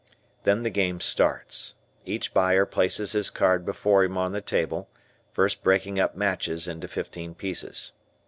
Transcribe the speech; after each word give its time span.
Then 0.45 0.63
the 0.63 0.71
game 0.71 0.99
starts. 0.99 1.75
Each 2.07 2.33
buyer 2.33 2.65
places 2.65 3.11
his 3.11 3.29
card 3.29 3.63
before 3.63 4.03
him 4.03 4.17
on 4.17 4.31
the 4.31 4.41
table, 4.41 4.89
first 5.31 5.61
breaking 5.61 5.99
up 5.99 6.15
matches 6.15 6.67
into 6.67 6.87
fifteen 6.87 7.35
pieces. 7.35 7.93